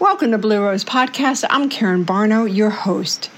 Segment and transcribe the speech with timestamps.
[0.00, 1.44] Welcome to Blue Rose Podcast.
[1.48, 3.30] I'm Karen Barno, your host.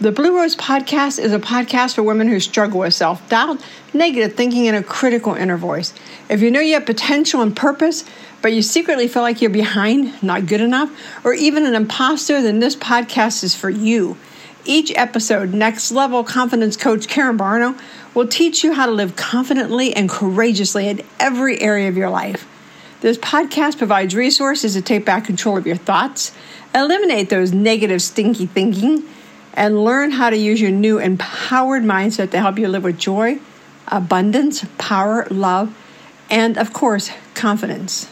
[0.00, 3.64] The Blue Rose Podcast is a podcast for women who struggle with self doubt,
[3.94, 5.94] negative thinking, and a critical inner voice.
[6.28, 8.04] If you know you have potential and purpose,
[8.42, 10.90] but you secretly feel like you're behind, not good enough,
[11.24, 14.16] or even an imposter, then this podcast is for you.
[14.64, 17.80] Each episode, Next Level Confidence Coach Karen Barno
[18.12, 22.44] will teach you how to live confidently and courageously in every area of your life.
[23.02, 26.30] This podcast provides resources to take back control of your thoughts,
[26.72, 29.02] eliminate those negative, stinky thinking,
[29.54, 33.40] and learn how to use your new empowered mindset to help you live with joy,
[33.88, 35.76] abundance, power, love,
[36.30, 38.08] and of course, confidence.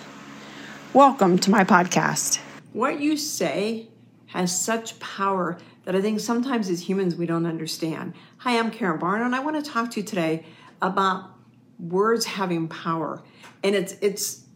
[0.93, 2.41] Welcome to my podcast.
[2.73, 3.91] What you say
[4.27, 8.13] has such power that I think sometimes as humans we don't understand.
[8.39, 10.45] Hi, I'm Karen Barno, and I want to talk to you today
[10.83, 11.31] about
[11.79, 13.23] words having power.
[13.63, 14.47] And it's it's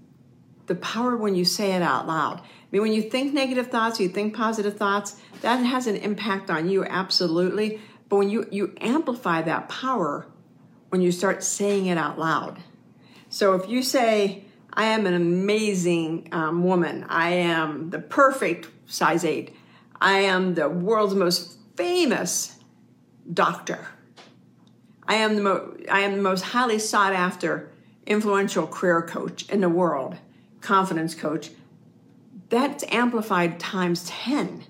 [0.66, 2.40] the power when you say it out loud.
[2.40, 6.50] I mean, when you think negative thoughts, you think positive thoughts, that has an impact
[6.50, 7.80] on you, absolutely.
[8.08, 10.26] But when you, you amplify that power
[10.88, 12.60] when you start saying it out loud.
[13.28, 19.24] So if you say, I am an amazing um, woman, I am the perfect size
[19.24, 19.54] eight,
[20.00, 22.58] I am the world's most famous
[23.32, 23.88] doctor,
[25.06, 27.70] I am the, mo- I am the most highly sought after
[28.06, 30.16] influential career coach in the world
[30.64, 31.50] confidence coach,
[32.48, 34.64] that's amplified times 10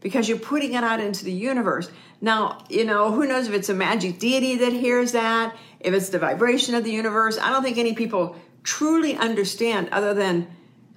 [0.00, 1.90] because you're putting it out into the universe.
[2.20, 6.10] Now, you know, who knows if it's a magic deity that hears that, if it's
[6.10, 7.38] the vibration of the universe.
[7.38, 10.48] I don't think any people truly understand other than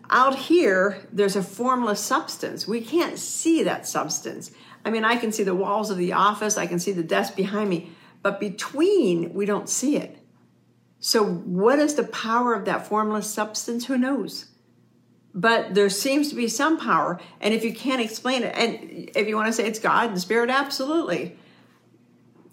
[0.09, 2.67] out here, there's a formless substance.
[2.67, 4.52] We can't see that substance.
[4.84, 7.36] I mean, I can see the walls of the office, I can see the desk
[7.36, 10.17] behind me, but between, we don't see it.
[11.04, 13.88] So, what is the power of that formless substance?
[13.88, 14.46] Who knows?
[15.34, 17.20] But there seems to be some power.
[17.40, 20.22] And if you can't explain it, and if you want to say it's God and
[20.22, 21.36] Spirit, absolutely.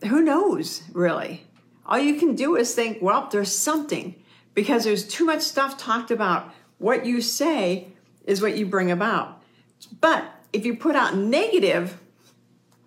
[0.07, 1.47] Who knows, really?
[1.85, 4.15] All you can do is think, well, there's something,
[4.55, 6.51] because there's too much stuff talked about.
[6.79, 7.89] What you say
[8.25, 9.43] is what you bring about.
[10.01, 10.25] But
[10.55, 12.01] if you put out negative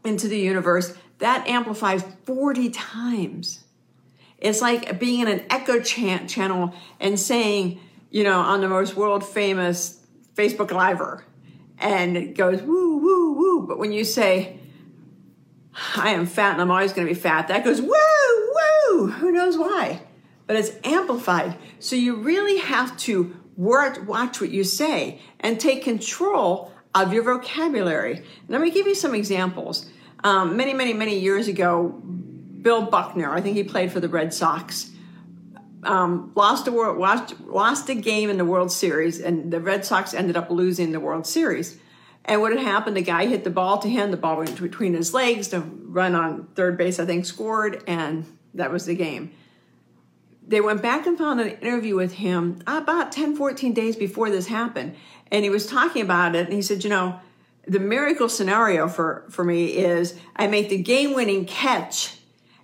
[0.03, 3.63] into the universe, that amplifies 40 times.
[4.41, 7.79] It's like being in an echo chant channel and saying,
[8.09, 9.99] you know, on the most world famous
[10.35, 11.23] Facebook Liver,
[11.77, 13.67] and it goes woo, woo, woo.
[13.67, 14.59] But when you say,
[15.95, 17.89] I am fat and I'm always going to be fat, that goes woo,
[18.89, 19.07] woo.
[19.07, 20.01] Who knows why?
[20.47, 21.57] But it's amplified.
[21.79, 27.23] So you really have to work, watch what you say and take control of your
[27.23, 28.25] vocabulary.
[28.47, 29.89] Let me give you some examples.
[30.23, 32.01] Um, many, many, many years ago,
[32.61, 34.91] Bill Buckner, I think he played for the Red Sox,
[35.83, 39.83] um, lost a world, lost, lost a game in the World Series, and the Red
[39.85, 41.79] Sox ended up losing the World Series.
[42.25, 42.95] And what had happened?
[42.95, 44.11] The guy hit the ball to him.
[44.11, 45.47] The ball went between his legs.
[45.47, 49.31] The run on third base, I think, scored, and that was the game.
[50.47, 54.47] They went back and found an interview with him about 10, 14 days before this
[54.47, 54.95] happened.
[55.31, 57.19] And he was talking about it, and he said, You know,
[57.67, 62.20] the miracle scenario for, for me is I make the game winning catch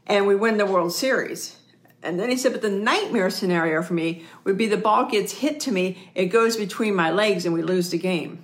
[0.08, 1.58] and we win the World Series.
[2.02, 5.34] And then he said, but the nightmare scenario for me would be the ball gets
[5.34, 8.44] hit to me, it goes between my legs, and we lose the game.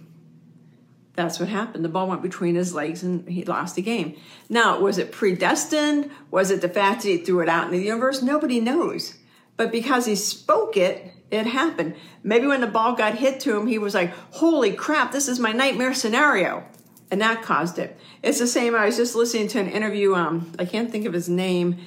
[1.16, 1.86] That's what happened.
[1.86, 4.16] The ball went between his legs and he lost the game.
[4.50, 6.10] Now, was it predestined?
[6.32, 8.24] Was it the fact that he threw it out into the universe?
[8.24, 9.18] Nobody knows.
[9.56, 11.96] But because he spoke it, it happened.
[12.24, 15.40] Maybe when the ball got hit to him, he was like, holy crap, this is
[15.40, 16.64] my nightmare scenario
[17.12, 17.98] and that caused it.
[18.22, 18.76] It's the same.
[18.76, 20.16] I was just listening to an interview.
[20.16, 21.78] Um, I can't think of his name.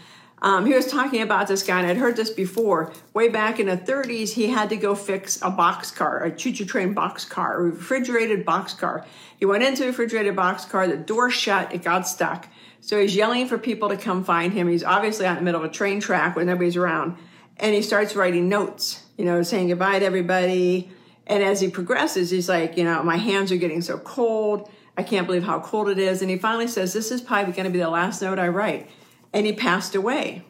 [0.43, 2.93] Um, he was talking about this guy, and I'd heard this before.
[3.15, 6.67] Way back in the 30s, he had to go fix a box car, a choo-choo
[6.67, 9.07] train box car, a refrigerated box car.
[9.39, 12.49] He went into a refrigerated box car, the door shut, it got stuck.
[12.81, 14.69] So he's yelling for people to come find him.
[14.69, 17.17] He's obviously out in the middle of a train track when nobody's around.
[17.57, 20.91] And he starts writing notes, you know, saying goodbye to everybody.
[21.27, 24.71] And as he progresses, he's like, you know, my hands are getting so cold.
[24.97, 26.23] I can't believe how cold it is.
[26.23, 28.91] And he finally says, This is probably going to be the last note I write.
[29.33, 30.45] And he passed away.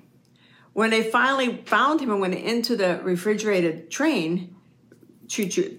[0.72, 4.54] When they finally found him and went into the refrigerated train,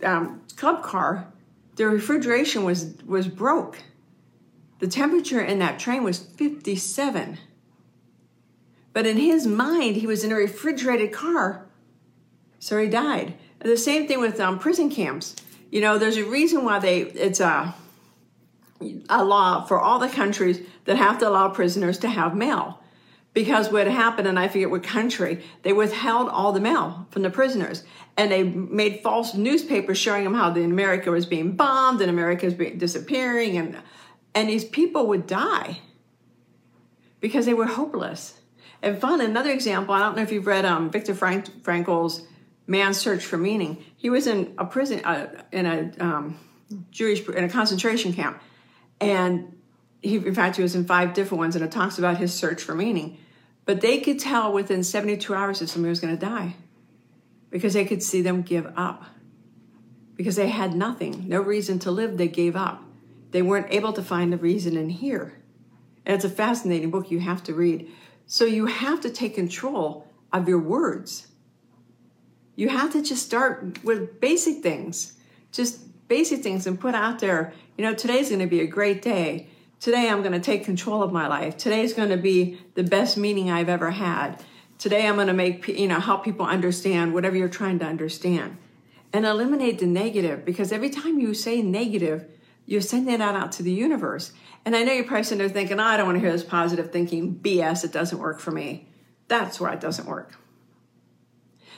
[0.03, 1.31] um, club car,
[1.75, 3.77] the refrigeration was, was broke.
[4.79, 7.37] The temperature in that train was 57.
[8.91, 11.67] But in his mind, he was in a refrigerated car,
[12.57, 13.35] so he died.
[13.59, 15.35] The same thing with um, prison camps.
[15.69, 17.75] You know, there's a reason why they, it's a,
[19.09, 22.81] a law for all the countries that have to allow prisoners to have mail
[23.37, 27.29] because what happened, and I forget what country, they withheld all the mail from the
[27.29, 27.83] prisoners.
[28.17, 32.47] And they made false newspapers showing them how the America was being bombed and America
[32.47, 33.55] was being disappearing.
[33.55, 33.77] And,
[34.33, 35.81] and these people would die
[37.19, 38.39] because they were hopeless.
[38.81, 42.23] And fun, another example, I don't know if you've read um, Viktor Frank, Frankl's
[42.65, 43.85] Man's Search for Meaning.
[43.97, 46.39] He was in a prison, uh, in a um,
[46.89, 48.41] Jewish, in a concentration camp.
[48.99, 49.57] And
[50.01, 52.61] he, in fact, he was in five different ones, and it talks about his search
[52.61, 53.17] for meaning.
[53.65, 56.55] But they could tell within 72 hours if somebody was going to die
[57.49, 59.03] because they could see them give up.
[60.15, 62.83] Because they had nothing, no reason to live, they gave up.
[63.31, 65.37] They weren't able to find a reason in here.
[66.05, 67.91] And it's a fascinating book you have to read.
[68.25, 71.27] So you have to take control of your words.
[72.55, 75.13] You have to just start with basic things,
[75.51, 79.01] just basic things, and put out there, you know, today's going to be a great
[79.01, 79.47] day.
[79.79, 81.57] Today I'm going to take control of my life.
[81.57, 84.43] Today's going to be the best meeting I've ever had.
[84.79, 88.57] Today I'm going to make, you know, help people understand whatever you're trying to understand.
[89.13, 92.25] And eliminate the negative because every time you say negative,
[92.65, 94.33] you're sending that out to the universe.
[94.65, 96.43] And I know you're probably sitting there thinking, oh, I don't want to hear this
[96.43, 97.85] positive thinking BS.
[97.85, 98.89] It doesn't work for me.
[99.27, 100.33] That's why it doesn't work.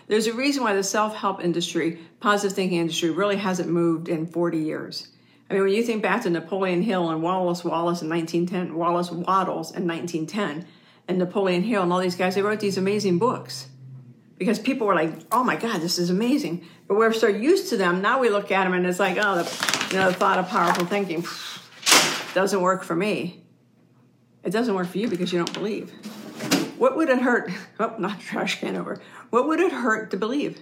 [0.07, 4.25] There's a reason why the self help industry, positive thinking industry, really hasn't moved in
[4.25, 5.09] 40 years.
[5.49, 9.09] I mean, when you think back to Napoleon Hill and Wallace Wallace in 1910, Wallace
[9.09, 10.67] Wattles in 1910,
[11.07, 13.67] and Napoleon Hill and all these guys, they wrote these amazing books
[14.37, 17.77] because people were like, "Oh my God, this is amazing." But we're so used to
[17.77, 18.19] them now.
[18.19, 20.85] We look at them and it's like, "Oh, the, you know, the thought of powerful
[20.85, 21.25] thinking
[22.35, 23.43] doesn't work for me."
[24.43, 25.91] It doesn't work for you because you don't believe.
[26.77, 27.51] What would it hurt?
[27.79, 28.99] Oh, not trash can over.
[29.29, 30.59] What would it hurt to believe?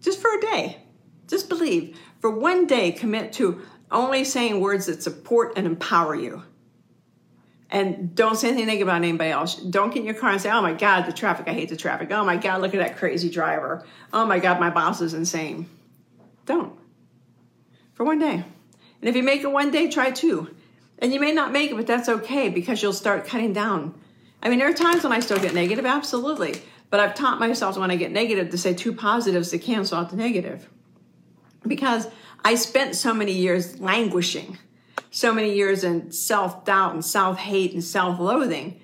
[0.00, 0.82] Just for a day.
[1.26, 1.98] Just believe.
[2.20, 3.60] For one day, commit to
[3.92, 6.42] only saying words that support and empower you.
[7.70, 9.56] And don't say anything negative about anybody else.
[9.56, 11.76] Don't get in your car and say, oh my God, the traffic, I hate the
[11.76, 12.10] traffic.
[12.10, 13.86] Oh my God, look at that crazy driver.
[14.12, 15.68] Oh my God, my boss is insane.
[16.44, 16.78] Don't.
[17.94, 18.34] For one day.
[18.34, 20.54] And if you make it one day, try two.
[20.98, 23.98] And you may not make it, but that's okay because you'll start cutting down.
[24.42, 26.60] I mean, there are times when I still get negative, absolutely.
[26.90, 30.10] But I've taught myself when I get negative to say two positives to cancel out
[30.10, 30.68] the negative.
[31.66, 32.08] Because
[32.44, 34.58] I spent so many years languishing,
[35.10, 38.80] so many years in self doubt and self hate and self loathing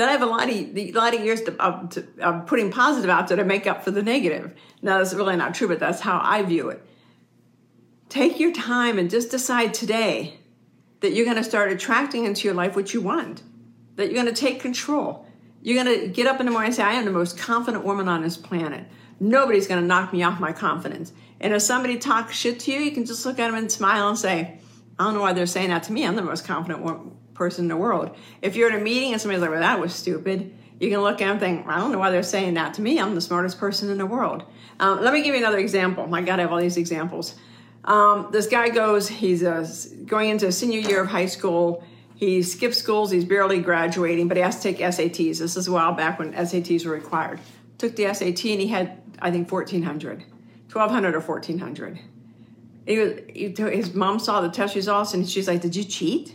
[0.00, 1.50] that I have a lot of, a lot of years to,
[1.90, 4.54] to uh, putting positive out there to make up for the negative.
[4.80, 6.82] Now, that's really not true, but that's how I view it.
[8.08, 10.38] Take your time and just decide today
[11.00, 13.42] that you're going to start attracting into your life what you want,
[13.96, 15.26] that you're going to take control.
[15.60, 17.84] You're going to get up in the morning and say, I am the most confident
[17.84, 18.86] woman on this planet.
[19.20, 21.12] Nobody's going to knock me off my confidence.
[21.40, 24.08] And if somebody talks shit to you, you can just look at them and smile
[24.08, 24.58] and say,
[24.98, 26.06] I don't know why they're saying that to me.
[26.06, 28.16] I'm the most confident person in the world.
[28.42, 31.20] If you're at a meeting and somebody's like, well, that was stupid, you can look
[31.20, 32.98] at them and think, I don't know why they're saying that to me.
[32.98, 34.44] I'm the smartest person in the world.
[34.78, 36.06] Um, let me give you another example.
[36.06, 37.34] My God, I have all these examples.
[37.84, 39.66] Um, this guy goes, he's uh,
[40.06, 41.84] going into senior year of high school.
[42.14, 45.38] He skips schools, he's barely graduating, but he has to take SATs.
[45.38, 47.40] This is a while back when SATs were required.
[47.80, 50.24] Took the SAT and he had I think 1400
[50.70, 51.98] 1200 or 1400
[52.86, 56.34] he was, he, his mom saw the test results and she's like did you cheat?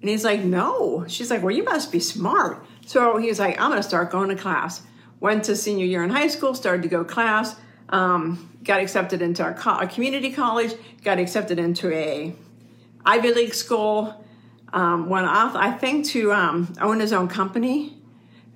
[0.00, 1.04] And he's like no.
[1.06, 2.64] She's like well you must be smart.
[2.86, 4.82] So he's like i'm going to start going to class.
[5.20, 7.56] Went to senior year in high school started to go class
[7.90, 10.74] um, got accepted into a, co- community college
[11.04, 12.34] got accepted into a
[13.04, 14.24] ivy league school
[14.72, 17.99] um, went off i think to um, own his own company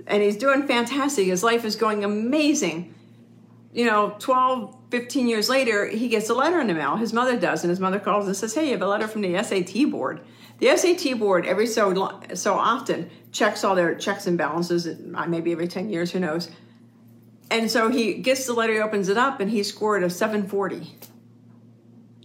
[0.06, 2.94] and he's doing fantastic his life is going amazing
[3.74, 6.94] you know, 12, 15 years later, he gets a letter in the mail.
[6.94, 9.22] His mother does, and his mother calls and says, "Hey, you have a letter from
[9.22, 10.20] the SAT board."
[10.60, 11.92] The SAT board every so
[12.34, 16.48] so often checks all their checks and balances, uh, maybe every 10 years, who knows.
[17.50, 20.94] And so he gets the letter, he opens it up, and he scored a 740.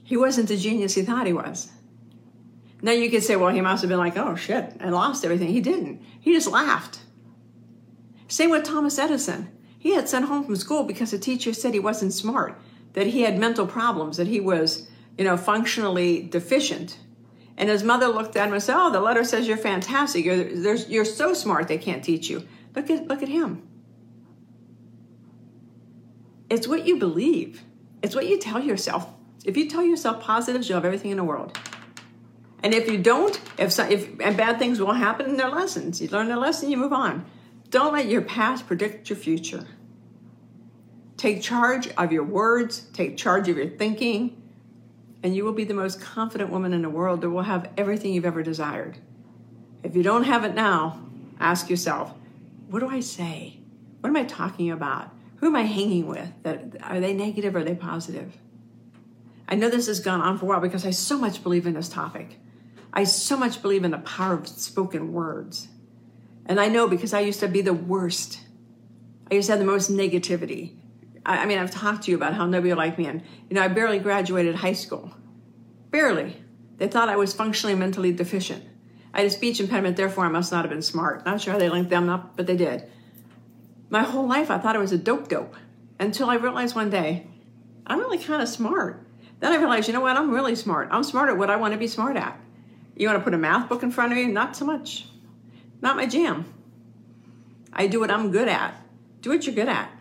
[0.04, 1.72] He wasn't the genius he thought he was.
[2.84, 5.50] Now you could say, well, he must have been like, oh shit, and lost everything.
[5.50, 6.02] He didn't.
[6.20, 7.00] He just laughed.
[8.30, 9.50] Same with Thomas Edison.
[9.78, 12.62] He had sent home from school because the teacher said he wasn't smart,
[12.94, 17.00] that he had mental problems, that he was, you know, functionally deficient.
[17.58, 20.24] And his mother looked at him and said, "Oh, the letter says you're fantastic.
[20.24, 22.48] You're, you're so smart they can't teach you.
[22.76, 23.68] Look at look at him.
[26.50, 27.64] It's what you believe.
[28.02, 29.08] It's what you tell yourself.
[29.44, 31.58] If you tell yourself positives, you'll have everything in the world.
[32.62, 36.08] And if you don't, if, if and bad things will happen in their lessons, you
[36.10, 37.26] learn their lesson, you move on.
[37.70, 39.68] Don't let your past predict your future.
[41.18, 44.42] Take charge of your words, take charge of your thinking,
[45.22, 48.14] and you will be the most confident woman in the world that will have everything
[48.14, 48.98] you've ever desired.
[49.84, 51.02] If you don't have it now,
[51.40, 52.14] ask yourself
[52.70, 53.58] what do I say?
[54.02, 55.12] What am I talking about?
[55.38, 56.30] Who am I hanging with?
[56.44, 58.38] That are they negative or are they positive?
[59.48, 61.74] I know this has gone on for a while because I so much believe in
[61.74, 62.38] this topic.
[62.94, 65.68] I so much believe in the power of spoken words.
[66.50, 68.42] And I know because I used to be the worst.
[69.30, 70.76] I used to have the most negativity.
[71.24, 73.06] I, I mean, I've talked to you about how nobody liked me.
[73.06, 75.14] And, you know, I barely graduated high school.
[75.92, 76.38] Barely.
[76.78, 78.64] They thought I was functionally mentally deficient.
[79.14, 81.24] I had a speech impediment, therefore I must not have been smart.
[81.24, 82.90] Not sure how they linked them up, but they did.
[83.92, 85.56] My whole life I thought I was a dope dope
[86.00, 87.28] until I realized one day
[87.86, 89.06] I'm really kind of smart.
[89.40, 90.18] Then I realized, you know what?
[90.18, 90.90] I'm really smart.
[90.92, 92.40] I'm smart at what I want to be smart at.
[92.96, 94.26] You want to put a math book in front of me?
[94.26, 95.06] Not so much.
[95.82, 96.46] Not my jam.
[97.72, 98.76] I do what I'm good at.
[99.22, 99.92] Do what you're good at.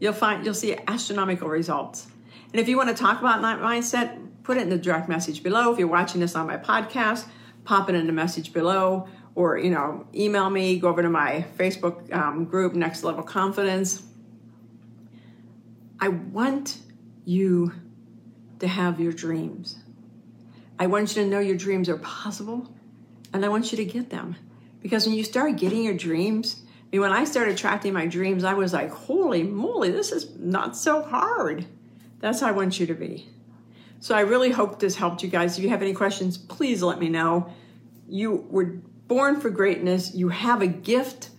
[0.00, 2.06] You'll find you'll see astronomical results.
[2.52, 5.42] And if you want to talk about that mindset, put it in the direct message
[5.42, 5.72] below.
[5.72, 7.26] If you're watching this on my podcast,
[7.64, 11.44] pop it in the message below or you know email me go over to my
[11.56, 14.02] facebook um, group next level confidence
[16.00, 16.78] i want
[17.24, 17.72] you
[18.58, 19.78] to have your dreams
[20.78, 22.72] i want you to know your dreams are possible
[23.32, 24.36] and i want you to get them
[24.84, 28.44] because when you start getting your dreams I mean, when i started tracking my dreams
[28.44, 31.66] i was like holy moly this is not so hard
[32.20, 33.28] that's how i want you to be
[33.98, 37.00] so i really hope this helped you guys if you have any questions please let
[37.00, 37.52] me know
[38.08, 38.76] you were
[39.08, 40.14] born for greatness.
[40.14, 41.30] You have a gift.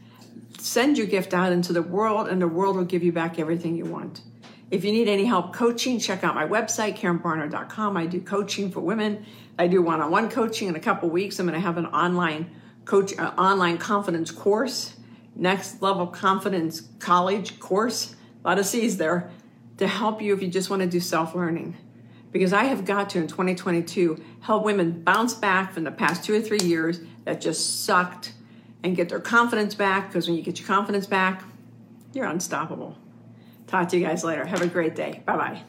[0.60, 3.76] Send your gift out into the world, and the world will give you back everything
[3.76, 4.22] you want.
[4.72, 7.98] If you need any help coaching, check out my website, KarenBarno.com.
[7.98, 9.26] I do coaching for women.
[9.60, 11.40] I do one-on-one coaching in a couple weeks.
[11.40, 12.50] I'm going to have an online
[12.86, 14.96] coach, uh, online confidence course,
[15.36, 18.16] next level confidence college course.
[18.44, 19.32] A lot of C's there
[19.78, 21.76] to help you if you just want to do self-learning
[22.32, 26.36] because I have got to in 2022 help women bounce back from the past two
[26.36, 28.34] or three years that just sucked
[28.84, 31.44] and get their confidence back because when you get your confidence back,
[32.14, 32.98] you're unstoppable.
[33.68, 34.46] Talk to you guys later.
[34.46, 35.24] Have a great day.
[35.26, 35.64] Bye bye.